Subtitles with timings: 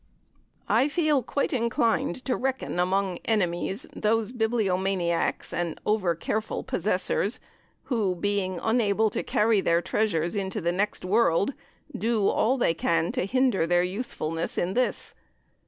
[0.67, 7.39] I feel quite inclined to reckon among "enemies" those bibliomaniacs and over careful possessors,
[7.83, 11.53] who, being unable to carry their treasures into the next world,
[11.95, 15.13] do all they can to hinder their usefulness in this.